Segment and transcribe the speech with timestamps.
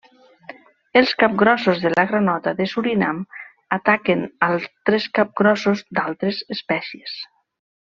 [1.01, 3.19] Els capgrossos de la granota de Surinam,
[3.77, 7.17] ataquen altres capgrossos d'altres espècies.